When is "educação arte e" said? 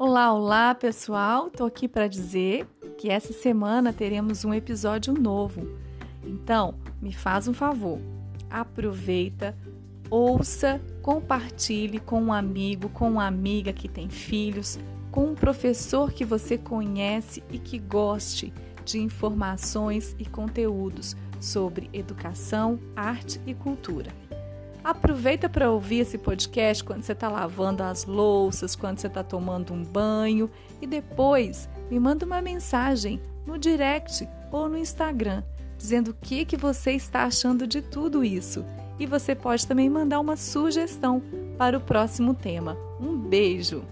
21.92-23.52